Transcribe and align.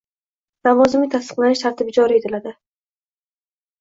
lavozimga 0.67 1.11
tasdiqlanishi 1.15 1.63
tartibi 1.67 1.95
joriy 1.99 2.21
etiladi. 2.23 2.59